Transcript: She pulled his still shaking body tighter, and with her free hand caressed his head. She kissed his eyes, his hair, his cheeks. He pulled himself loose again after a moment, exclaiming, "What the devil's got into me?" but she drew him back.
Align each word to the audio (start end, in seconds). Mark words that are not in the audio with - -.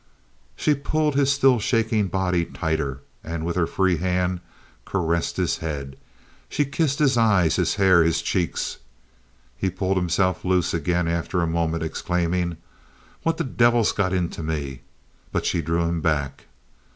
She 0.55 0.73
pulled 0.73 1.13
his 1.13 1.31
still 1.31 1.59
shaking 1.59 2.07
body 2.07 2.43
tighter, 2.45 3.01
and 3.23 3.45
with 3.45 3.55
her 3.55 3.67
free 3.67 3.97
hand 3.97 4.39
caressed 4.83 5.37
his 5.37 5.57
head. 5.59 5.95
She 6.49 6.65
kissed 6.65 6.97
his 6.97 7.17
eyes, 7.17 7.57
his 7.57 7.75
hair, 7.75 8.03
his 8.03 8.23
cheeks. 8.23 8.77
He 9.55 9.69
pulled 9.69 9.97
himself 9.97 10.43
loose 10.43 10.73
again 10.73 11.07
after 11.07 11.43
a 11.43 11.47
moment, 11.47 11.83
exclaiming, 11.83 12.57
"What 13.21 13.37
the 13.37 13.43
devil's 13.43 13.91
got 13.91 14.11
into 14.11 14.41
me?" 14.41 14.81
but 15.31 15.45
she 15.45 15.61
drew 15.61 15.83
him 15.83 16.01
back. 16.01 16.45